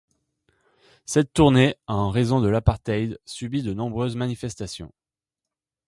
Cette 1.05 1.31
tournée, 1.31 1.75
en 1.85 2.09
raison 2.09 2.41
de 2.41 2.47
l'apartheid, 2.49 3.19
subit 3.23 3.61
de 3.61 3.75
nombreuses 3.75 4.15
manifestations. 4.15 4.91